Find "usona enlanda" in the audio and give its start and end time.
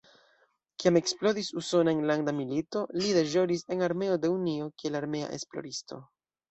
1.61-2.35